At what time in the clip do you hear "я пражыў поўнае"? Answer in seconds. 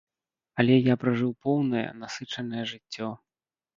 0.77-1.85